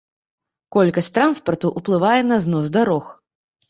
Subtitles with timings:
[0.77, 3.17] Колькасць транспарту ўплывае на знос дарог.